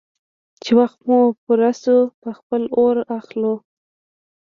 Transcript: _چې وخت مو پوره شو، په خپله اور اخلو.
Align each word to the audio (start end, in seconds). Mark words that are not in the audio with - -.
_چې 0.63 0.71
وخت 0.79 0.97
مو 1.07 1.17
پوره 1.43 1.71
شو، 1.81 1.97
په 2.21 2.29
خپله 2.37 2.65
اور 2.79 2.97
اخلو. 3.17 3.53